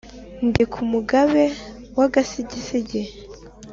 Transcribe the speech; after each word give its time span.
ndi 0.47 0.63
ku 0.71 0.81
mugabe 0.91 1.43
wa 1.97 2.07
gasigisigi, 2.13 3.01